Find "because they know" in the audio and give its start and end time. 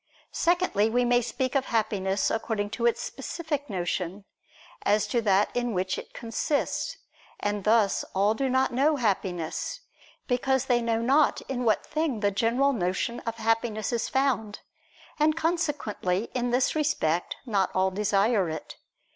10.25-11.03